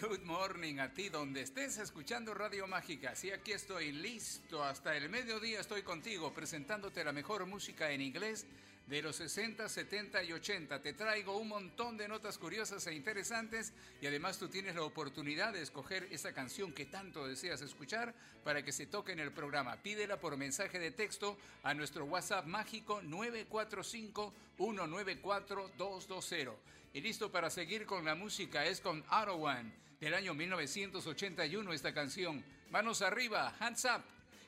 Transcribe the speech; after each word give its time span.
Good 0.00 0.22
morning 0.24 0.78
a 0.78 0.88
ti 0.92 1.08
donde 1.08 1.42
estés 1.42 1.78
escuchando 1.78 2.34
Radio 2.34 2.66
Mágica. 2.66 3.14
Sí, 3.14 3.30
aquí 3.30 3.52
estoy 3.52 3.92
listo, 3.92 4.62
hasta 4.62 4.96
el 4.96 5.08
mediodía 5.08 5.60
estoy 5.60 5.82
contigo 5.82 6.32
presentándote 6.32 7.04
la 7.04 7.12
mejor 7.12 7.46
música 7.46 7.90
en 7.90 8.00
inglés 8.00 8.46
de 8.86 9.02
los 9.02 9.16
60, 9.16 9.68
70 9.68 10.22
y 10.22 10.32
80. 10.32 10.80
Te 10.80 10.92
traigo 10.92 11.36
un 11.36 11.48
montón 11.48 11.96
de 11.96 12.08
notas 12.08 12.38
curiosas 12.38 12.86
e 12.86 12.94
interesantes 12.94 13.72
y 14.00 14.06
además 14.06 14.38
tú 14.38 14.48
tienes 14.48 14.74
la 14.74 14.82
oportunidad 14.82 15.52
de 15.52 15.62
escoger 15.62 16.08
esa 16.10 16.32
canción 16.32 16.72
que 16.72 16.86
tanto 16.86 17.26
deseas 17.26 17.60
escuchar 17.60 18.14
para 18.44 18.64
que 18.64 18.72
se 18.72 18.86
toque 18.86 19.12
en 19.12 19.20
el 19.20 19.32
programa. 19.32 19.82
Pídela 19.82 20.18
por 20.18 20.36
mensaje 20.36 20.78
de 20.78 20.90
texto 20.90 21.36
a 21.62 21.74
nuestro 21.74 22.04
WhatsApp 22.06 22.46
mágico 22.46 23.02
945 23.02 24.32
194 24.56 25.70
220. 25.76 26.52
Y 26.94 27.00
listo 27.00 27.32
para 27.32 27.50
seguir 27.50 27.86
con 27.86 28.04
la 28.04 28.14
música 28.14 28.66
es 28.66 28.80
con 28.80 29.02
One 29.08 29.82
del 30.02 30.14
año 30.14 30.34
1981 30.34 31.72
esta 31.72 31.94
canción. 31.94 32.44
Manos 32.70 33.02
arriba, 33.02 33.54
hands 33.60 33.84
up, 33.84 34.02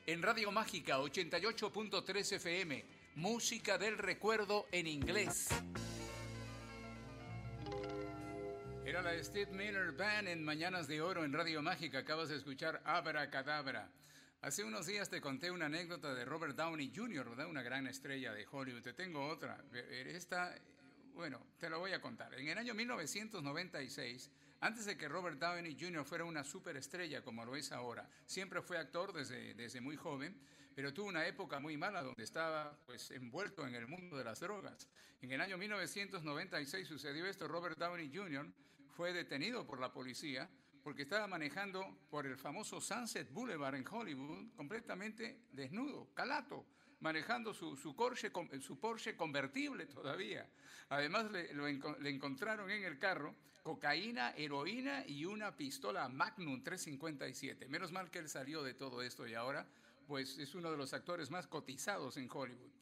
en 0.05 0.21
Radio 0.21 0.51
Mágica 0.51 0.99
88.3 0.99 2.33
FM. 2.33 2.85
Música 3.15 3.79
del 3.79 3.97
recuerdo 3.97 4.67
en 4.73 4.89
inglés. 4.89 5.47
Era 8.85 9.01
la 9.01 9.23
Steve 9.23 9.53
Miller 9.53 9.93
Band 9.93 10.27
en 10.27 10.43
Mañanas 10.43 10.89
de 10.89 11.01
Oro 11.01 11.25
en 11.25 11.33
Radio 11.33 11.63
Mágica. 11.63 11.99
Acabas 11.99 12.31
de 12.31 12.37
escuchar 12.37 12.83
Abra 12.85 13.31
Cadabra. 13.31 13.89
Hace 14.43 14.65
unos 14.65 14.87
días 14.87 15.09
te 15.09 15.21
conté 15.21 15.53
una 15.53 15.67
anécdota 15.67 16.15
de 16.15 16.25
Robert 16.25 16.57
Downey 16.57 16.91
Jr., 16.93 17.31
¿verdad? 17.31 17.47
Una 17.47 17.63
gran 17.63 17.87
estrella 17.87 18.33
de 18.33 18.45
Hollywood. 18.51 18.83
Te 18.83 18.93
tengo 18.93 19.25
otra. 19.29 19.65
Esta 19.73 20.53
bueno, 21.15 21.47
te 21.61 21.71
lo 21.71 21.79
voy 21.79 21.93
a 21.93 22.01
contar. 22.01 22.35
En 22.35 22.49
el 22.49 22.59
año 22.59 22.75
1996, 22.75 24.31
antes 24.65 24.87
de 24.87 24.97
que 24.97 25.09
Robert 25.09 25.39
Downey 25.39 25.77
Jr. 25.79 26.07
fuera 26.07 26.25
una 26.25 26.43
superestrella 26.43 27.23
como 27.23 27.45
lo 27.45 27.55
es 27.55 27.71
ahora, 27.71 28.09
siempre 28.25 28.63
fue 28.63 28.79
actor 28.79 29.13
desde, 29.13 29.53
desde 29.53 29.83
muy 29.83 29.95
joven, 29.95 30.41
pero 30.75 30.95
tuvo 30.95 31.09
una 31.09 31.27
época 31.27 31.61
muy 31.61 31.77
mala 31.77 32.03
donde 32.03 32.25
estaba 32.25 32.75
pues 32.87 33.11
envuelto 33.11 33.67
en 33.67 33.75
el 33.75 33.87
mundo 33.87 34.17
de 34.17 34.25
las 34.25 34.41
drogas. 34.41 34.89
En 35.21 35.31
el 35.33 35.43
año 35.43 35.59
1996 35.59 36.89
sucedió 36.89 37.27
esto, 37.27 37.47
Robert 37.47 37.77
Downey 37.77 38.11
Jr. 38.11 38.51
fue 38.89 39.13
detenido 39.13 39.67
por 39.67 39.79
la 39.81 39.93
policía 39.93 40.49
porque 40.83 41.03
estaba 41.03 41.27
manejando 41.27 41.99
por 42.09 42.25
el 42.25 42.39
famoso 42.39 42.81
Sunset 42.81 43.31
Boulevard 43.33 43.75
en 43.75 43.87
Hollywood 43.87 44.55
completamente 44.57 45.43
desnudo, 45.53 46.09
calato 46.15 46.65
manejando 47.05 47.53
su, 47.53 47.77
su, 47.77 47.95
Porsche, 47.95 48.33
su 48.63 48.81
Porsche 48.81 49.15
convertible 49.15 49.85
todavía. 49.85 50.49
Además 50.89 51.31
le, 51.31 51.51
encontraron 52.09 52.71
en 52.71 52.83
el 52.83 52.99
carro 52.99 53.35
cocaína, 53.63 54.31
heroína 54.31 55.05
y 55.07 55.27
una 55.27 55.55
pistola 55.55 56.09
Magnum 56.09 56.63
357. 56.63 57.69
Menos 57.69 57.93
mal 57.93 58.11
que 58.11 58.21
él 58.21 58.29
salió 58.31 58.63
de 58.63 58.73
todo 58.73 59.03
esto 59.03 59.27
y 59.27 59.35
ahora 59.35 59.67
pues 60.07 60.39
es 60.39 60.55
uno 60.55 60.71
de 60.71 60.79
los 60.79 60.95
actores 60.95 61.31
más 61.31 61.47
cotizados 61.47 62.17
en 62.17 62.27
Hollywood. 62.33 62.73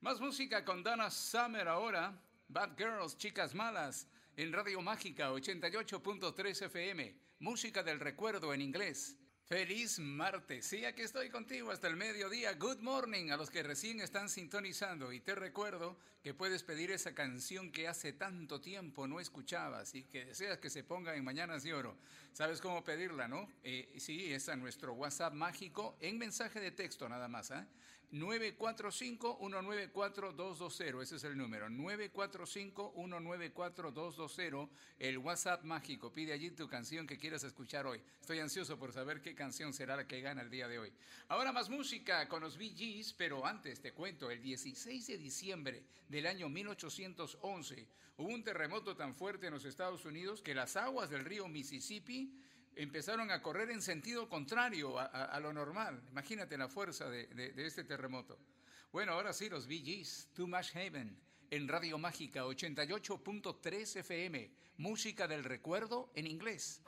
Más 0.00 0.20
música 0.20 0.64
con 0.64 0.82
Dana 0.82 1.10
Summer 1.10 1.68
ahora, 1.68 2.18
Bad 2.48 2.78
Girls, 2.78 3.18
Chicas 3.18 3.54
Malas, 3.54 4.08
en 4.38 4.54
Radio 4.54 4.80
Mágica 4.80 5.30
88.3 5.30 6.64
FM, 6.64 7.14
música 7.40 7.82
del 7.82 8.00
recuerdo 8.00 8.54
en 8.54 8.62
inglés. 8.62 9.18
Feliz 9.48 10.00
martes. 10.00 10.66
Sí, 10.66 10.84
aquí 10.84 11.02
estoy 11.02 11.30
contigo 11.30 11.70
hasta 11.70 11.86
el 11.86 11.94
mediodía. 11.94 12.54
Good 12.54 12.80
morning 12.80 13.30
a 13.30 13.36
los 13.36 13.48
que 13.48 13.62
recién 13.62 14.00
están 14.00 14.28
sintonizando. 14.28 15.12
Y 15.12 15.20
te 15.20 15.36
recuerdo 15.36 15.96
que 16.20 16.34
puedes 16.34 16.64
pedir 16.64 16.90
esa 16.90 17.14
canción 17.14 17.70
que 17.70 17.86
hace 17.86 18.12
tanto 18.12 18.60
tiempo 18.60 19.06
no 19.06 19.20
escuchabas 19.20 19.94
y 19.94 20.02
que 20.02 20.24
deseas 20.24 20.58
que 20.58 20.68
se 20.68 20.82
ponga 20.82 21.14
en 21.14 21.22
Mañanas 21.22 21.62
de 21.62 21.74
Oro. 21.74 21.96
¿Sabes 22.32 22.60
cómo 22.60 22.82
pedirla, 22.82 23.28
no? 23.28 23.48
Eh, 23.62 23.94
sí, 23.98 24.32
es 24.32 24.48
a 24.48 24.56
nuestro 24.56 24.94
WhatsApp 24.94 25.32
mágico 25.32 25.96
en 26.00 26.18
mensaje 26.18 26.58
de 26.58 26.72
texto 26.72 27.08
nada 27.08 27.28
más. 27.28 27.52
¿eh? 27.52 27.64
945-194-220. 28.12 31.02
Ese 31.02 31.16
es 31.16 31.24
el 31.24 31.36
número. 31.36 31.68
945-194-220. 31.68 34.68
El 34.98 35.18
WhatsApp 35.18 35.64
mágico. 35.64 36.12
Pide 36.12 36.32
allí 36.32 36.50
tu 36.50 36.68
canción 36.68 37.06
que 37.06 37.18
quieras 37.18 37.44
escuchar 37.44 37.86
hoy. 37.86 38.00
Estoy 38.20 38.40
ansioso 38.40 38.78
por 38.78 38.92
saber 38.92 39.20
qué 39.20 39.34
canción 39.34 39.72
será 39.72 39.96
la 39.96 40.06
que 40.06 40.20
gana 40.20 40.42
el 40.42 40.50
día 40.50 40.68
de 40.68 40.78
hoy. 40.78 40.92
Ahora 41.28 41.52
más 41.52 41.68
música 41.68 42.28
con 42.28 42.42
los 42.42 42.56
VGs, 42.56 43.14
pero 43.14 43.46
antes 43.46 43.80
te 43.80 43.92
cuento, 43.92 44.30
el 44.30 44.42
16 44.42 45.06
de 45.06 45.18
diciembre 45.18 45.84
del 46.08 46.26
año 46.26 46.48
1811 46.48 47.88
hubo 48.18 48.28
un 48.28 48.44
terremoto 48.44 48.96
tan 48.96 49.14
fuerte 49.14 49.46
en 49.46 49.54
los 49.54 49.64
Estados 49.64 50.04
Unidos 50.04 50.40
que 50.40 50.54
las 50.54 50.76
aguas 50.76 51.10
del 51.10 51.24
río 51.24 51.48
Mississippi 51.48 52.32
empezaron 52.76 53.30
a 53.30 53.42
correr 53.42 53.70
en 53.70 53.82
sentido 53.82 54.28
contrario 54.28 54.98
a, 54.98 55.40
lo 55.40 55.52
normal. 55.52 56.02
Imagínate 56.10 56.58
la 56.58 56.68
fuerza 56.68 57.08
de, 57.08 57.52
este 57.56 57.84
terremoto. 57.84 58.38
Bueno, 58.92 59.12
ahora 59.12 59.32
sí, 59.32 59.48
los 59.48 59.66
VGs, 59.66 60.28
Too 60.34 60.46
Much 60.46 60.70
Heaven, 60.72 61.18
en 61.50 61.68
Radio 61.68 61.98
Mágica 61.98 62.44
88.3 62.44 63.96
FM, 63.96 64.50
música 64.76 65.26
del 65.26 65.44
recuerdo 65.44 66.12
en 66.14 66.26
inglés. 66.26 66.82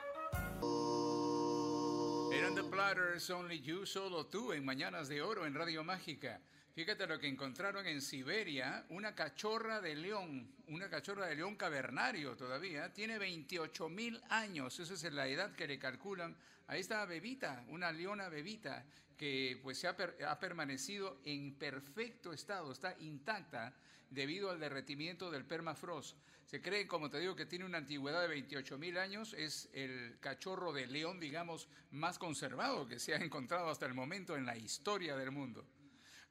Eran 2.32 2.54
The 2.54 2.64
Platters, 2.64 3.30
Only 3.30 3.60
You, 3.60 3.86
solo 3.86 4.26
tú, 4.26 4.52
en 4.52 4.64
Mañanas 4.64 5.08
de 5.08 5.22
Oro 5.22 5.46
en 5.46 5.54
Radio 5.54 5.82
Mágica. 5.82 6.40
Fíjate 6.78 7.08
lo 7.08 7.18
que 7.18 7.26
encontraron 7.26 7.84
en 7.88 8.00
Siberia, 8.00 8.86
una 8.90 9.12
cachorra 9.12 9.80
de 9.80 9.96
león, 9.96 10.48
una 10.68 10.88
cachorra 10.88 11.26
de 11.26 11.34
león 11.34 11.56
cavernario 11.56 12.36
todavía, 12.36 12.92
tiene 12.92 13.18
28 13.18 13.88
mil 13.88 14.22
años, 14.28 14.78
esa 14.78 14.94
es 14.94 15.12
la 15.12 15.26
edad 15.26 15.56
que 15.56 15.66
le 15.66 15.76
calculan 15.76 16.36
a 16.68 16.76
esta 16.76 17.04
bebita, 17.04 17.64
una 17.70 17.90
leona 17.90 18.28
bebita, 18.28 18.86
que 19.16 19.58
pues 19.60 19.84
ha, 19.84 19.96
ha 20.28 20.38
permanecido 20.38 21.20
en 21.24 21.54
perfecto 21.54 22.32
estado, 22.32 22.70
está 22.70 22.94
intacta 23.00 23.74
debido 24.08 24.48
al 24.48 24.60
derretimiento 24.60 25.32
del 25.32 25.44
permafrost. 25.44 26.16
Se 26.44 26.62
cree, 26.62 26.86
como 26.86 27.10
te 27.10 27.18
digo, 27.18 27.34
que 27.34 27.46
tiene 27.46 27.64
una 27.64 27.78
antigüedad 27.78 28.22
de 28.22 28.28
28 28.28 28.78
mil 28.78 28.98
años, 28.98 29.34
es 29.36 29.68
el 29.72 30.16
cachorro 30.20 30.72
de 30.72 30.86
león, 30.86 31.18
digamos, 31.18 31.68
más 31.90 32.20
conservado 32.20 32.86
que 32.86 33.00
se 33.00 33.14
ha 33.14 33.18
encontrado 33.18 33.68
hasta 33.68 33.86
el 33.86 33.94
momento 33.94 34.36
en 34.36 34.46
la 34.46 34.56
historia 34.56 35.16
del 35.16 35.32
mundo. 35.32 35.66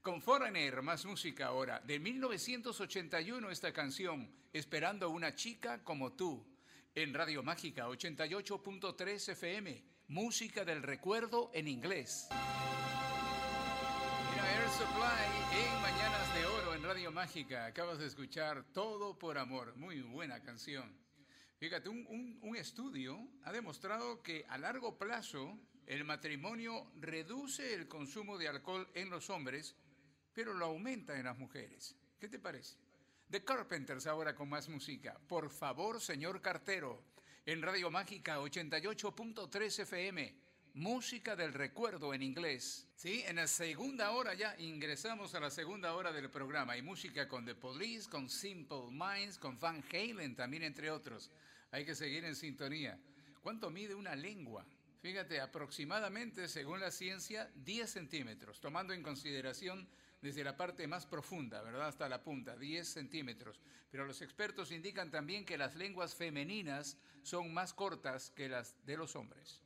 Con 0.07 0.21
Foreigner, 0.21 0.81
más 0.81 1.03
música 1.03 1.47
ahora. 1.47 1.81
De 1.81 1.99
1981 1.99 3.51
esta 3.51 3.73
canción, 3.73 4.31
Esperando 4.53 5.09
una 5.09 5.35
chica 5.35 5.83
como 5.83 6.13
tú. 6.13 6.47
En 6.95 7.13
Radio 7.13 7.43
Mágica 7.43 7.89
88.3 7.89 9.31
FM. 9.33 9.83
Música 10.07 10.63
del 10.63 10.81
recuerdo 10.81 11.51
en 11.53 11.67
inglés. 11.67 12.29
En 15.51 15.81
Mañanas 15.81 16.35
de 16.35 16.45
Oro 16.45 16.73
en 16.73 16.83
Radio 16.83 17.11
Mágica. 17.11 17.65
Acabas 17.65 17.99
de 17.99 18.05
escuchar 18.05 18.63
Todo 18.71 19.19
por 19.19 19.37
Amor. 19.37 19.75
Muy 19.75 19.99
buena 20.03 20.41
canción. 20.41 20.89
Fíjate, 21.57 21.89
un, 21.89 22.39
un 22.41 22.55
estudio 22.55 23.27
ha 23.43 23.51
demostrado 23.51 24.23
que 24.23 24.45
a 24.47 24.57
largo 24.57 24.97
plazo 24.97 25.59
el 25.85 26.05
matrimonio 26.05 26.89
reduce 26.95 27.73
el 27.73 27.89
consumo 27.89 28.37
de 28.37 28.47
alcohol 28.47 28.87
en 28.93 29.09
los 29.09 29.29
hombres 29.29 29.75
pero 30.37 30.53
lo 30.53 30.65
aumenta 30.65 31.17
en 31.17 31.25
las 31.25 31.35
mujeres. 31.35 31.95
¿Qué 32.19 32.29
te 32.29 32.37
parece? 32.37 32.75
The 33.31 33.43
Carpenters 33.43 34.05
ahora 34.05 34.35
con 34.35 34.47
más 34.47 34.69
música. 34.69 35.19
Por 35.27 35.49
favor, 35.49 35.99
señor 35.99 36.43
cartero, 36.43 37.01
en 37.43 37.59
Radio 37.59 37.89
Mágica 37.89 38.37
88.3 38.37 39.79
FM. 39.79 40.35
Música 40.75 41.35
del 41.35 41.53
recuerdo 41.53 42.13
en 42.13 42.21
inglés. 42.21 42.87
Sí, 42.95 43.23
en 43.25 43.37
la 43.37 43.47
segunda 43.47 44.11
hora 44.11 44.35
ya 44.35 44.55
ingresamos 44.59 45.33
a 45.33 45.39
la 45.39 45.49
segunda 45.49 45.95
hora 45.95 46.11
del 46.11 46.29
programa. 46.29 46.73
Hay 46.73 46.83
música 46.83 47.27
con 47.27 47.43
The 47.43 47.55
Police, 47.55 48.07
con 48.07 48.29
Simple 48.29 48.91
Minds, 48.91 49.39
con 49.39 49.59
Van 49.59 49.83
Halen 49.91 50.35
también, 50.35 50.61
entre 50.61 50.91
otros. 50.91 51.31
Hay 51.71 51.83
que 51.83 51.95
seguir 51.95 52.23
en 52.25 52.35
sintonía. 52.35 52.99
¿Cuánto 53.41 53.71
mide 53.71 53.95
una 53.95 54.15
lengua? 54.15 54.63
Fíjate, 55.01 55.41
aproximadamente, 55.41 56.47
según 56.47 56.79
la 56.79 56.91
ciencia, 56.91 57.49
10 57.55 57.89
centímetros, 57.89 58.59
tomando 58.59 58.93
en 58.93 59.01
consideración 59.01 59.89
desde 60.21 60.43
la 60.43 60.57
parte 60.57 60.87
más 60.87 61.05
profunda, 61.05 61.61
¿verdad? 61.61 61.87
Hasta 61.87 62.09
la 62.09 62.23
punta, 62.23 62.55
10 62.55 62.87
centímetros. 62.87 63.59
Pero 63.89 64.05
los 64.05 64.21
expertos 64.21 64.71
indican 64.71 65.11
también 65.11 65.45
que 65.45 65.57
las 65.57 65.75
lenguas 65.75 66.15
femeninas 66.15 66.97
son 67.23 67.53
más 67.53 67.73
cortas 67.73 68.31
que 68.31 68.49
las 68.49 68.75
de 68.85 68.97
los 68.97 69.15
hombres. 69.15 69.61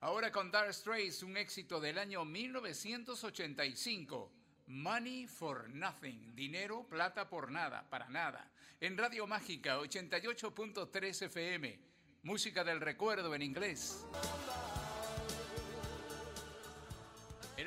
Ahora 0.00 0.32
con 0.32 0.50
Dark 0.50 0.74
Straits, 0.74 1.22
un 1.22 1.36
éxito 1.36 1.80
del 1.80 1.98
año 1.98 2.24
1985. 2.24 4.32
Money 4.66 5.26
for 5.26 5.68
Nothing, 5.68 6.34
dinero, 6.34 6.86
plata 6.88 7.28
por 7.28 7.50
nada, 7.50 7.88
para 7.90 8.08
nada. 8.08 8.50
En 8.80 8.96
Radio 8.96 9.26
Mágica 9.26 9.78
88.3 9.78 11.26
FM, 11.26 11.78
música 12.22 12.64
del 12.64 12.80
recuerdo 12.80 13.34
en 13.34 13.42
inglés. 13.42 14.06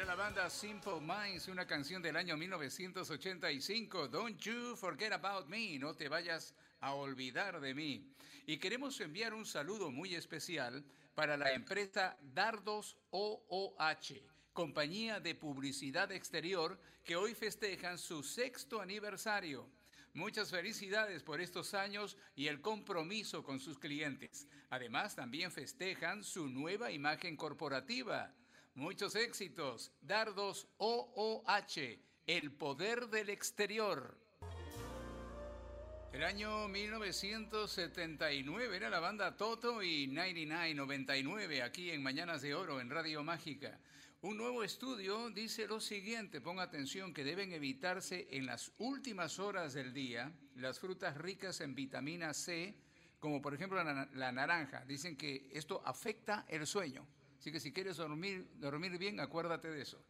La 0.05 0.13
banda 0.13 0.49
Simple 0.51 1.01
Minds, 1.01 1.47
una 1.47 1.65
canción 1.65 1.99
del 1.99 2.15
año 2.15 2.37
1985, 2.37 4.07
Don't 4.07 4.39
You 4.39 4.75
Forget 4.75 5.11
About 5.13 5.47
Me, 5.47 5.79
no 5.79 5.95
te 5.95 6.07
vayas 6.07 6.53
a 6.79 6.93
olvidar 6.93 7.59
de 7.59 7.73
mí. 7.73 8.13
Y 8.45 8.57
queremos 8.57 9.01
enviar 9.01 9.33
un 9.33 9.47
saludo 9.47 9.89
muy 9.89 10.13
especial 10.13 10.85
para 11.15 11.37
la 11.37 11.53
empresa 11.53 12.17
Dardos 12.21 12.97
OOH, 13.09 14.21
compañía 14.53 15.19
de 15.19 15.33
publicidad 15.33 16.11
exterior 16.11 16.79
que 17.03 17.15
hoy 17.15 17.33
festejan 17.33 17.97
su 17.97 18.21
sexto 18.21 18.81
aniversario. 18.81 19.67
Muchas 20.13 20.51
felicidades 20.51 21.23
por 21.23 21.41
estos 21.41 21.73
años 21.73 22.15
y 22.35 22.47
el 22.47 22.61
compromiso 22.61 23.43
con 23.43 23.59
sus 23.59 23.79
clientes. 23.79 24.47
Además, 24.69 25.15
también 25.15 25.51
festejan 25.51 26.23
su 26.23 26.47
nueva 26.47 26.91
imagen 26.91 27.35
corporativa. 27.35 28.33
Muchos 28.75 29.15
éxitos. 29.15 29.91
Dardos 30.01 30.67
OOH, 30.79 31.97
el 32.27 32.51
poder 32.51 33.07
del 33.07 33.29
exterior. 33.29 34.17
El 36.11 36.25
año 36.25 36.67
1979 36.67 38.75
era 38.75 38.89
la 38.89 38.99
banda 38.99 39.37
Toto 39.37 39.81
y 39.81 40.07
9999 40.07 41.63
aquí 41.63 41.91
en 41.91 42.03
Mañanas 42.03 42.41
de 42.41 42.53
Oro 42.53 42.81
en 42.81 42.89
Radio 42.89 43.23
Mágica. 43.23 43.79
Un 44.19 44.35
nuevo 44.35 44.61
estudio 44.61 45.29
dice 45.29 45.67
lo 45.67 45.79
siguiente, 45.79 46.41
ponga 46.41 46.63
atención 46.63 47.13
que 47.13 47.23
deben 47.23 47.53
evitarse 47.53 48.27
en 48.31 48.45
las 48.45 48.73
últimas 48.79 49.39
horas 49.39 49.73
del 49.73 49.93
día 49.93 50.33
las 50.57 50.81
frutas 50.81 51.15
ricas 51.15 51.61
en 51.61 51.75
vitamina 51.75 52.33
C, 52.33 52.75
como 53.21 53.41
por 53.41 53.53
ejemplo 53.53 53.81
la, 53.81 54.09
la 54.13 54.31
naranja. 54.33 54.83
Dicen 54.83 55.15
que 55.15 55.49
esto 55.53 55.81
afecta 55.85 56.45
el 56.49 56.67
sueño. 56.67 57.07
Así 57.45 57.51
que 57.51 57.59
si 57.59 57.71
quieres 57.71 57.97
dormir, 57.97 58.47
dormir 58.55 58.97
bien, 58.97 59.19
acuérdate 59.19 59.69
de 59.69 59.83
eso. 59.83 60.03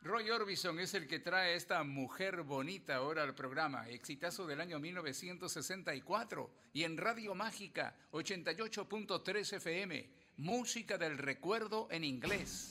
Roy 0.00 0.30
Orbison 0.30 0.80
es 0.80 0.94
el 0.94 1.06
que 1.06 1.18
trae 1.18 1.54
esta 1.54 1.84
mujer 1.84 2.42
bonita 2.42 2.96
ahora 2.96 3.22
al 3.22 3.34
programa, 3.34 3.86
exitazo 3.90 4.46
del 4.46 4.62
año 4.62 4.78
1964 4.78 6.50
y 6.72 6.84
en 6.84 6.96
Radio 6.96 7.34
Mágica 7.34 7.94
88.3 8.12 9.56
FM, 9.56 10.08
música 10.38 10.96
del 10.96 11.18
recuerdo 11.18 11.86
en 11.90 12.02
inglés. 12.02 12.70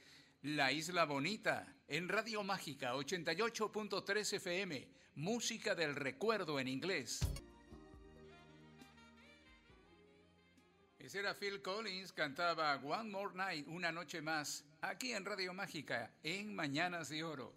La 0.42 0.70
Isla 0.70 1.04
Bonita, 1.04 1.66
en 1.88 2.08
Radio 2.08 2.44
Mágica 2.44 2.94
88.3 2.94 4.34
FM, 4.34 4.88
música 5.16 5.74
del 5.74 5.96
recuerdo 5.96 6.60
en 6.60 6.68
inglés. 6.68 7.18
Ese 10.96 11.18
era 11.18 11.34
Phil 11.34 11.60
Collins, 11.60 12.12
cantaba 12.12 12.76
One 12.76 13.10
More 13.10 13.34
Night, 13.34 13.66
una 13.66 13.90
noche 13.90 14.22
más, 14.22 14.64
aquí 14.80 15.12
en 15.12 15.24
Radio 15.24 15.52
Mágica, 15.54 16.12
en 16.22 16.54
Mañanas 16.54 17.08
de 17.08 17.24
Oro. 17.24 17.56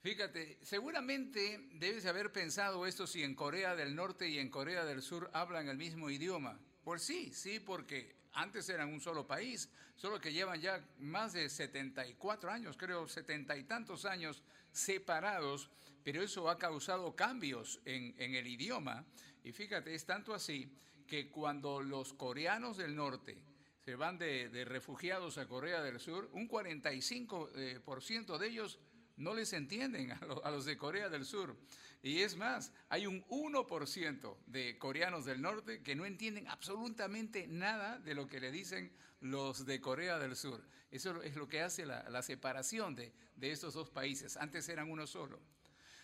Fíjate, 0.00 0.58
seguramente 0.62 1.68
debes 1.74 2.06
haber 2.06 2.32
pensado 2.32 2.86
esto 2.86 3.06
si 3.06 3.22
en 3.22 3.34
Corea 3.34 3.76
del 3.76 3.94
Norte 3.94 4.26
y 4.30 4.38
en 4.38 4.48
Corea 4.48 4.86
del 4.86 5.02
Sur 5.02 5.30
hablan 5.34 5.68
el 5.68 5.76
mismo 5.76 6.08
idioma. 6.08 6.58
Pues 6.82 7.02
sí, 7.02 7.30
sí, 7.34 7.60
porque 7.60 8.21
antes 8.34 8.68
eran 8.68 8.88
un 8.92 9.00
solo 9.00 9.26
país, 9.26 9.68
solo 9.96 10.20
que 10.20 10.32
llevan 10.32 10.60
ya 10.60 10.84
más 10.98 11.32
de 11.32 11.48
74 11.48 12.50
años, 12.50 12.76
creo, 12.76 13.08
setenta 13.08 13.56
y 13.56 13.64
tantos 13.64 14.04
años 14.04 14.42
separados, 14.72 15.70
pero 16.02 16.22
eso 16.22 16.48
ha 16.48 16.58
causado 16.58 17.14
cambios 17.14 17.80
en, 17.84 18.14
el 18.18 18.46
idioma. 18.46 19.04
Y 19.44 19.52
fíjate, 19.52 19.94
es 19.94 20.04
tanto 20.04 20.34
así 20.34 20.72
que 21.06 21.30
cuando 21.30 21.80
los 21.80 22.14
coreanos 22.14 22.76
del 22.76 22.96
norte 22.96 23.38
se 23.84 23.96
van 23.96 24.18
de, 24.18 24.64
refugiados 24.64 25.38
a 25.38 25.46
Corea 25.46 25.82
del 25.82 26.00
Sur, 26.00 26.30
un 26.32 26.48
45% 26.48 28.34
eh, 28.34 28.38
de 28.38 28.46
ellos 28.46 28.78
no 29.16 29.34
les 29.34 29.52
entienden 29.52 30.12
a, 30.12 30.50
los 30.50 30.64
de 30.64 30.76
Corea 30.76 31.08
del 31.08 31.24
Sur. 31.24 31.56
Y 32.02 32.22
es 32.22 32.36
más, 32.36 32.72
hay 32.88 33.06
un 33.06 33.24
1% 33.28 34.36
de 34.46 34.76
coreanos 34.76 35.24
del 35.24 35.40
norte 35.40 35.82
que 35.82 35.94
no 35.94 36.04
entienden 36.04 36.48
absolutamente 36.48 37.46
nada 37.46 37.98
de 38.00 38.14
lo 38.14 38.26
que 38.26 38.40
le 38.40 38.50
dicen 38.50 38.92
los 39.20 39.64
de 39.66 39.80
Corea 39.80 40.18
del 40.18 40.34
Sur. 40.34 40.66
Eso 40.90 41.22
es 41.22 41.36
lo 41.36 41.48
que 41.48 41.62
hace 41.62 41.86
la, 41.86 42.22
separación 42.22 42.96
de, 42.96 43.12
de 43.36 43.52
estos 43.52 43.74
dos 43.74 43.88
países. 43.88 44.36
Antes 44.36 44.68
eran 44.68 44.90
uno 44.90 45.06
solo. 45.06 45.40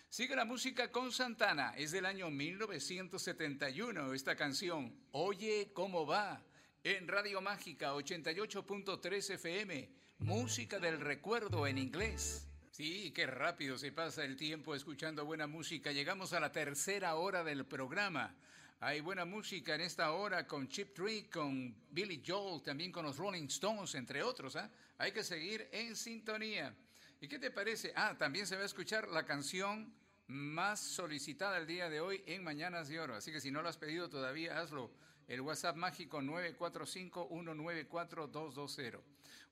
Sigue 0.08 0.36
la 0.36 0.46
música 0.46 0.90
con 0.90 1.12
Santana, 1.12 1.74
es 1.76 1.90
del 1.90 2.06
año 2.06 2.30
1971 2.30 4.14
esta 4.14 4.36
canción, 4.36 4.98
Oye 5.10 5.70
cómo 5.74 6.06
va, 6.06 6.42
en 6.82 7.06
Radio 7.08 7.42
Mágica 7.42 7.92
88.3 7.92 9.34
FM, 9.34 9.90
música 10.20 10.78
del 10.78 10.98
recuerdo 10.98 11.66
en 11.66 11.76
inglés. 11.76 12.47
Sí, 12.78 13.10
qué 13.10 13.26
rápido 13.26 13.76
se 13.76 13.90
pasa 13.90 14.22
el 14.22 14.36
tiempo 14.36 14.72
escuchando 14.72 15.24
buena 15.24 15.48
música. 15.48 15.90
Llegamos 15.90 16.32
a 16.32 16.38
la 16.38 16.52
tercera 16.52 17.16
hora 17.16 17.42
del 17.42 17.66
programa. 17.66 18.32
Hay 18.78 19.00
buena 19.00 19.24
música 19.24 19.74
en 19.74 19.80
esta 19.80 20.12
hora 20.12 20.46
con 20.46 20.68
Chip 20.68 20.94
Trick, 20.94 21.28
con 21.28 21.74
Billy 21.90 22.22
Joel, 22.24 22.62
también 22.62 22.92
con 22.92 23.04
los 23.04 23.16
Rolling 23.16 23.46
Stones, 23.46 23.96
entre 23.96 24.22
otros. 24.22 24.54
¿eh? 24.54 24.70
Hay 24.98 25.10
que 25.10 25.24
seguir 25.24 25.68
en 25.72 25.96
sintonía. 25.96 26.72
¿Y 27.20 27.26
qué 27.26 27.40
te 27.40 27.50
parece? 27.50 27.92
Ah, 27.96 28.14
también 28.16 28.46
se 28.46 28.54
va 28.54 28.62
a 28.62 28.66
escuchar 28.66 29.08
la 29.08 29.26
canción 29.26 29.92
más 30.28 30.78
solicitada 30.78 31.58
el 31.58 31.66
día 31.66 31.90
de 31.90 32.00
hoy 32.00 32.22
en 32.26 32.44
Mañanas 32.44 32.86
de 32.86 33.00
Oro. 33.00 33.16
Así 33.16 33.32
que 33.32 33.40
si 33.40 33.50
no 33.50 33.60
lo 33.60 33.70
has 33.70 33.76
pedido 33.76 34.08
todavía, 34.08 34.56
hazlo. 34.56 34.92
El 35.28 35.42
WhatsApp 35.42 35.76
mágico 35.76 36.20
945-194-220. 36.22 39.00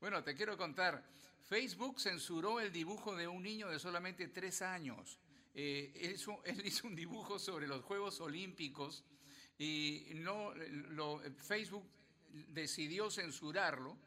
Bueno, 0.00 0.24
te 0.24 0.34
quiero 0.34 0.56
contar. 0.56 1.04
Facebook 1.42 2.00
censuró 2.00 2.60
el 2.60 2.72
dibujo 2.72 3.14
de 3.14 3.28
un 3.28 3.42
niño 3.42 3.68
de 3.68 3.78
solamente 3.78 4.28
tres 4.28 4.62
años. 4.62 5.18
Eh, 5.54 5.92
él, 6.44 6.62
hizo, 6.64 6.86
un 6.86 6.96
dibujo 6.96 7.38
sobre 7.38 7.68
los 7.68 7.84
Juegos 7.84 8.22
Olímpicos 8.22 9.04
y 9.58 10.12
no, 10.14 10.54
lo, 10.54 11.20
Facebook 11.36 11.86
decidió 12.48 13.10
censurarlo 13.10 13.98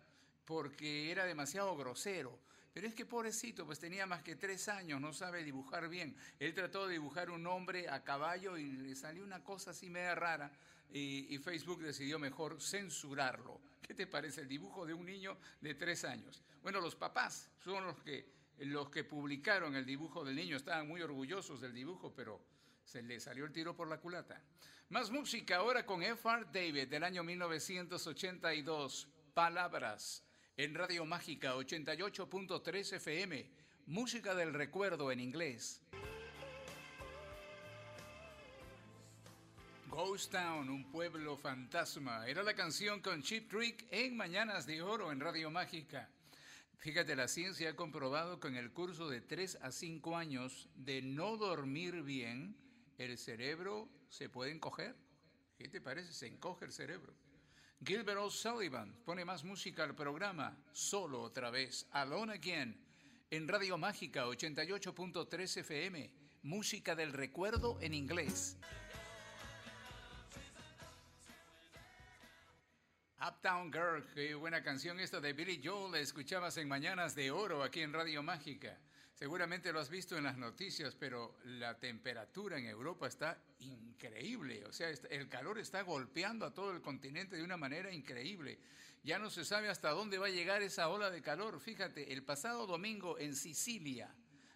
porque 0.46 1.12
era 1.12 1.26
demasiado 1.26 1.78
grosero. 1.78 2.40
Pero 2.74 2.88
es 2.88 2.96
que 2.96 3.06
pobrecito, 3.06 3.64
pues 3.66 3.80
tenía 3.80 4.08
más 4.08 4.24
que 4.24 4.36
tres 4.36 4.70
años, 4.70 5.02
no 5.02 5.14
sabe 5.14 5.44
dibujar 5.44 5.88
bien. 5.88 6.16
Él 6.40 6.56
trató 6.56 6.88
de 6.88 6.94
dibujar 6.94 7.30
un 7.30 7.46
hombre 7.46 7.90
a 7.90 8.04
caballo 8.04 8.58
y 8.58 8.72
le 8.72 8.96
salió 8.96 9.24
una 9.24 9.44
cosa 9.44 9.70
así 9.72 9.90
media 9.90 10.16
rara 10.16 10.52
y, 10.92 11.38
Facebook 11.40 11.82
decidió 11.82 12.20
mejor 12.20 12.62
censurarlo. 12.62 13.62
¿Qué 13.82 13.94
te 13.94 14.08
parece 14.08 14.42
el 14.42 14.48
dibujo 14.48 14.86
de 14.86 14.94
un 14.94 15.06
niño 15.06 15.38
de 15.62 15.76
tres 15.76 16.04
años? 16.04 16.44
Bueno, 16.62 16.82
los 16.82 16.96
papás 16.96 17.50
son 17.64 17.86
los 17.86 18.02
que, 18.02 18.32
los 18.60 18.90
que 18.90 19.04
publicaron 19.04 19.76
el 19.76 19.86
dibujo 19.86 20.24
del 20.24 20.36
niño, 20.36 20.58
estaban 20.58 20.88
muy 20.88 21.02
orgullosos 21.02 21.62
del 21.62 21.74
dibujo, 21.74 22.14
pero 22.14 22.44
se 22.84 23.02
le 23.02 23.20
salió 23.20 23.46
el 23.46 23.52
tiro 23.52 23.76
por 23.76 23.88
la 23.88 24.00
culata. 24.00 24.42
Más 24.90 25.12
música 25.12 25.58
ahora 25.58 25.86
con 25.86 26.02
F.R. 26.02 26.46
David 26.52 26.88
del 26.88 27.04
año 27.04 27.24
1982, 27.24 29.08
Palabras 29.34 30.24
en 30.60 30.76
Radio 30.76 31.06
Mágica 31.06 31.56
88.3 31.56 32.94
FM, 32.98 33.50
música 33.86 34.36
del 34.36 34.54
recuerdo 34.54 35.10
en 35.10 35.22
inglés. 35.22 35.82
Ghost 39.90 40.32
Town, 40.32 40.70
un 40.70 40.84
pueblo 40.92 41.36
fantasma. 41.36 42.28
Era 42.28 42.44
la 42.44 42.54
canción 42.54 43.02
con 43.02 43.24
Chip 43.24 43.50
Trick 43.50 43.88
en 43.90 44.16
Mañanas 44.16 44.68
de 44.68 44.84
Oro 44.84 45.12
en 45.12 45.20
Radio 45.20 45.50
Mágica. 45.50 46.08
Fíjate, 46.78 47.16
la 47.16 47.28
ciencia 47.28 47.72
ha 47.72 47.76
comprobado 47.76 48.40
que 48.40 48.50
en 48.50 48.56
el 48.56 48.72
curso 48.72 49.10
de 49.10 49.20
3 49.20 49.58
a 49.64 49.72
5 49.72 50.16
años 50.16 50.70
de 50.76 51.02
no 51.02 51.38
dormir 51.38 52.04
bien, 52.04 52.56
el 53.00 53.18
cerebro 53.18 53.90
se 54.10 54.30
puede 54.30 54.52
encoger. 54.52 54.96
¿Qué 55.58 55.68
te 55.68 55.82
parece? 55.82 56.14
Se 56.14 56.28
encoge 56.28 56.66
el 56.66 56.72
cerebro. 56.72 57.14
Gilbert 57.84 58.20
O'Sullivan 58.20 58.94
pone 59.06 59.26
más 59.26 59.44
música 59.44 59.84
al 59.84 59.96
programa, 59.96 60.56
solo 60.72 61.22
otra 61.22 61.50
vez, 61.50 61.88
Alone 61.92 62.34
Again, 62.34 62.80
en 63.32 63.48
Radio 63.48 63.78
Mágica 63.78 64.28
88.3 64.28 65.58
FM, 65.58 66.14
música 66.44 66.96
del 66.96 67.12
recuerdo 67.12 67.80
en 67.82 67.96
inglés. 67.96 68.58
Uptown 73.30 73.72
Girl, 73.72 74.04
qué 74.16 74.34
buena 74.34 74.64
canción 74.64 75.00
esta 75.00 75.22
de 75.22 75.34
Billy 75.34 75.62
Joel, 75.64 75.92
la 75.92 76.00
escuchabas 76.00 76.58
en 76.58 76.68
Mañanas 76.68 77.14
de 77.14 77.30
Oro 77.30 77.62
aquí 77.62 77.82
en 77.82 77.94
Radio 77.94 78.24
Mágica. 78.24 78.76
Seguramente 79.14 79.72
lo 79.72 79.80
has 79.80 79.90
visto 79.90 80.18
en 80.18 80.24
las 80.24 80.36
noticias, 80.36 80.96
pero 80.96 81.38
la 81.44 81.78
temperatura 81.78 82.58
en 82.58 82.66
Europa 82.66 83.08
está 83.08 83.38
increíble. 83.60 84.66
O 84.66 84.74
sea, 84.74 84.90
el 84.90 85.30
calor 85.30 85.60
está 85.60 85.84
golpeando 85.84 86.44
a 86.44 86.54
todo 86.56 86.72
el 86.72 86.82
continente 86.82 87.36
de 87.36 87.44
una 87.44 87.56
manera 87.56 87.92
increíble. 87.92 88.58
Ya 89.04 89.20
no 89.20 89.30
se 89.30 89.46
sabe 89.46 89.70
hasta 89.70 89.92
dónde 89.92 90.18
va 90.18 90.26
a 90.26 90.32
llegar 90.32 90.64
esa 90.64 90.90
ola 90.90 91.12
de 91.12 91.22
calor. 91.22 91.60
Fíjate, 91.60 92.12
el 92.12 92.24
pasado 92.24 92.66
domingo 92.66 93.20
en 93.20 93.36
Sicilia, 93.36 94.12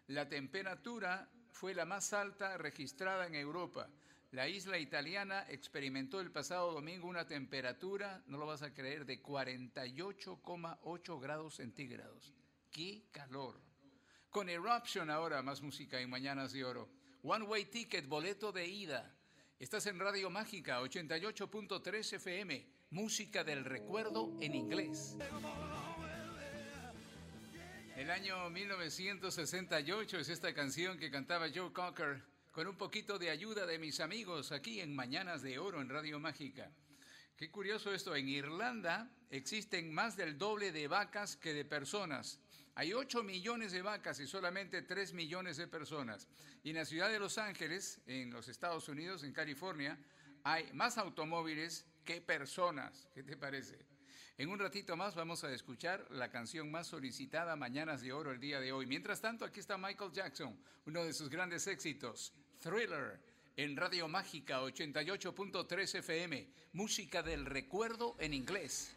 la 0.07 0.27
temperatura 0.27 1.29
fue 1.51 1.75
la 1.75 1.85
más 1.85 2.11
alta 2.11 2.57
registrada 2.57 3.27
en 3.27 3.35
Europa. 3.35 3.87
La 4.33 4.49
isla 4.49 4.77
italiana 4.79 5.45
experimentó 5.47 6.19
el 6.19 6.31
pasado 6.31 6.71
domingo 6.71 7.07
una 7.07 7.27
temperatura, 7.27 8.23
no 8.25 8.39
lo 8.39 8.47
vas 8.47 8.63
a 8.63 8.73
creer, 8.73 9.05
de 9.05 9.21
48,8 9.21 11.21
grados 11.21 11.53
centígrados. 11.53 12.33
¡Qué 12.71 13.03
calor! 13.11 13.61
Con 14.31 14.49
Eruption 14.49 15.11
ahora, 15.11 15.43
más 15.43 15.61
música 15.61 15.99
en 15.99 16.09
Mañanas 16.09 16.51
de 16.51 16.65
Oro. 16.65 16.89
One 17.21 17.45
Way 17.45 17.65
Ticket, 17.65 18.07
boleto 18.07 18.51
de 18.51 18.65
ida. 18.65 19.15
Estás 19.59 19.85
en 19.85 19.99
Radio 19.99 20.31
Mágica 20.31 20.81
88.3 20.81 22.13
FM, 22.13 22.65
música 22.89 23.43
del 23.43 23.63
recuerdo 23.63 24.35
en 24.41 24.55
inglés. 24.55 25.15
El 27.95 28.09
año 28.09 28.49
1968 28.49 30.17
es 30.17 30.29
esta 30.29 30.55
canción 30.55 30.97
que 30.97 31.11
cantaba 31.11 31.49
Joe 31.53 31.71
Cocker 31.71 32.32
con 32.53 32.67
un 32.67 32.77
poquito 32.77 33.17
de 33.17 33.31
ayuda 33.31 33.65
de 33.65 33.79
mis 33.79 33.99
amigos 33.99 34.51
aquí 34.51 34.79
en 34.79 34.95
Mañanas 34.95 35.41
de 35.41 35.57
Oro 35.57 35.81
en 35.81 35.89
Radio 35.89 36.19
Mágica. 36.19 36.71
Qué 37.35 37.49
curioso 37.49 37.91
esto, 37.91 38.15
en 38.15 38.29
Irlanda 38.29 39.09
existen 39.31 39.91
más 39.91 40.15
del 40.15 40.37
doble 40.37 40.71
de 40.71 40.87
vacas 40.87 41.35
que 41.35 41.51
de 41.51 41.65
personas. 41.65 42.39
Hay 42.75 42.93
8 42.93 43.23
millones 43.23 43.71
de 43.71 43.81
vacas 43.81 44.19
y 44.19 44.27
solamente 44.27 44.83
3 44.83 45.13
millones 45.13 45.57
de 45.57 45.67
personas. 45.67 46.27
Y 46.63 46.69
en 46.69 46.75
la 46.75 46.85
ciudad 46.85 47.09
de 47.09 47.17
Los 47.17 47.39
Ángeles, 47.39 48.01
en 48.05 48.29
los 48.29 48.47
Estados 48.47 48.87
Unidos, 48.87 49.23
en 49.23 49.33
California, 49.33 49.97
hay 50.43 50.71
más 50.73 50.99
automóviles 50.99 51.87
que 52.05 52.21
personas. 52.21 53.09
¿Qué 53.15 53.23
te 53.23 53.35
parece? 53.35 53.79
En 54.37 54.49
un 54.49 54.59
ratito 54.59 54.95
más 54.95 55.15
vamos 55.15 55.43
a 55.43 55.51
escuchar 55.51 56.07
la 56.11 56.29
canción 56.29 56.69
más 56.69 56.87
solicitada, 56.87 57.55
Mañanas 57.55 58.01
de 58.01 58.13
Oro, 58.13 58.31
el 58.31 58.39
día 58.39 58.59
de 58.59 58.71
hoy. 58.71 58.85
Mientras 58.85 59.21
tanto, 59.21 59.43
aquí 59.43 59.59
está 59.59 59.77
Michael 59.77 60.11
Jackson, 60.11 60.55
uno 60.85 61.03
de 61.03 61.13
sus 61.13 61.29
grandes 61.29 61.67
éxitos, 61.67 62.33
Thriller, 62.63 63.19
en 63.57 63.75
Radio 63.75 64.07
Mágica 64.07 64.61
88.3 64.61 65.95
FM, 65.95 66.47
música 66.71 67.21
del 67.21 67.45
recuerdo 67.45 68.15
en 68.19 68.33
inglés. 68.33 68.95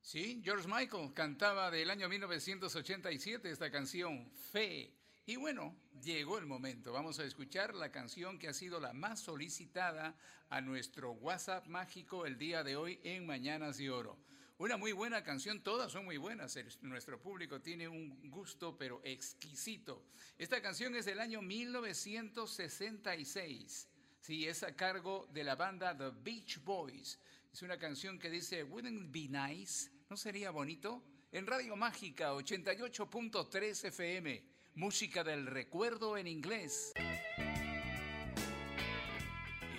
Sí, 0.00 0.42
George 0.42 0.66
Michael 0.66 1.14
cantaba 1.14 1.70
del 1.70 1.90
año 1.90 2.08
1987 2.08 3.48
esta 3.48 3.70
canción, 3.70 4.28
Fe. 4.50 4.92
Y 5.26 5.36
bueno, 5.36 5.76
llegó 6.02 6.38
el 6.38 6.46
momento. 6.46 6.92
Vamos 6.92 7.20
a 7.20 7.24
escuchar 7.24 7.72
la 7.76 7.92
canción 7.92 8.40
que 8.40 8.48
ha 8.48 8.52
sido 8.52 8.80
la 8.80 8.94
más 8.94 9.20
solicitada 9.20 10.16
a 10.48 10.60
nuestro 10.60 11.12
WhatsApp 11.12 11.68
mágico 11.68 12.26
el 12.26 12.36
día 12.36 12.64
de 12.64 12.74
hoy 12.74 12.98
en 13.04 13.24
Mañanas 13.24 13.78
de 13.78 13.92
Oro. 13.92 14.18
Una 14.58 14.78
muy 14.78 14.92
buena 14.92 15.22
canción, 15.22 15.62
todas 15.62 15.92
son 15.92 16.06
muy 16.06 16.16
buenas. 16.16 16.58
nuestro 16.80 17.20
público 17.20 17.60
tiene 17.60 17.86
un 17.88 18.30
gusto 18.30 18.78
pero 18.78 19.02
exquisito. 19.04 20.06
Esta 20.38 20.62
canción 20.62 20.94
es 20.94 21.04
del 21.04 21.20
año 21.20 21.42
1966. 21.42 23.88
Sí, 24.20 24.48
es 24.48 24.62
a 24.62 24.74
cargo 24.74 25.28
de 25.32 25.44
la 25.44 25.56
banda 25.56 25.94
The 25.96 26.10
Beach 26.22 26.64
Boys. 26.64 27.18
Es 27.52 27.60
una 27.62 27.78
canción 27.78 28.18
que 28.18 28.30
dice, 28.30 28.64
Wouldn't 28.64 29.02
it 29.02 29.12
be 29.12 29.28
nice 29.28 29.90
¿No 30.08 30.16
sería 30.16 30.52
bonito? 30.52 31.02
En 31.32 31.48
Radio 31.48 31.74
Mágica 31.74 32.32
88.3 32.32 33.86
FM, 33.86 34.40
música 34.76 35.24
del 35.24 35.46
recuerdo 35.46 36.16
en 36.16 36.28
inglés. 36.28 36.92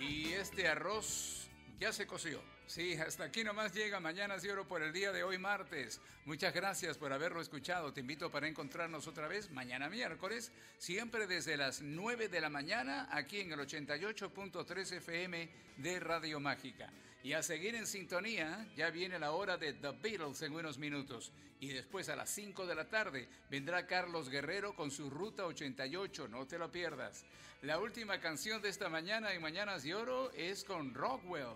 Y 0.01 0.33
este 0.33 0.67
arroz 0.67 1.46
ya 1.79 1.93
se 1.93 2.07
coció. 2.07 2.41
Sí, 2.65 2.93
hasta 2.95 3.25
aquí 3.25 3.43
nomás 3.43 3.73
llega 3.73 3.99
Mañana 3.99 4.37
de 4.37 4.51
Oro 4.51 4.67
por 4.67 4.81
el 4.81 4.91
día 4.91 5.11
de 5.11 5.23
hoy 5.23 5.37
martes. 5.37 6.01
Muchas 6.25 6.53
gracias 6.53 6.97
por 6.97 7.13
haberlo 7.13 7.39
escuchado. 7.39 7.93
Te 7.93 8.01
invito 8.01 8.29
para 8.31 8.47
encontrarnos 8.47 9.07
otra 9.07 9.27
vez 9.27 9.51
mañana 9.51 9.89
miércoles, 9.89 10.51
siempre 10.77 11.27
desde 11.27 11.55
las 11.55 11.81
9 11.81 12.27
de 12.27 12.41
la 12.41 12.49
mañana 12.49 13.07
aquí 13.11 13.39
en 13.39 13.51
el 13.53 13.59
88.3 13.59 14.91
FM 14.97 15.49
de 15.77 15.99
Radio 15.99 16.39
Mágica. 16.39 16.91
Y 17.23 17.33
a 17.33 17.43
seguir 17.43 17.75
en 17.75 17.87
sintonía, 17.87 18.67
ya 18.75 18.89
viene 18.89 19.19
la 19.19 19.31
hora 19.31 19.57
de 19.57 19.73
The 19.73 19.91
Beatles 20.01 20.41
en 20.41 20.53
unos 20.53 20.77
minutos. 20.77 21.31
Y 21.59 21.69
después 21.69 22.09
a 22.09 22.15
las 22.15 22.29
5 22.29 22.65
de 22.65 22.75
la 22.75 22.89
tarde 22.89 23.27
vendrá 23.49 23.87
Carlos 23.87 24.29
Guerrero 24.29 24.75
con 24.75 24.91
su 24.91 25.09
Ruta 25.09 25.45
88, 25.45 26.27
no 26.27 26.45
te 26.45 26.59
lo 26.59 26.71
pierdas. 26.71 27.25
La 27.63 27.79
última 27.79 28.19
canción 28.19 28.61
de 28.61 28.69
esta 28.69 28.87
mañana 28.87 29.33
en 29.33 29.41
Mañanas 29.41 29.83
de 29.83 29.95
Oro 29.95 30.31
es 30.33 30.63
con 30.63 30.93
Rockwell, 30.93 31.55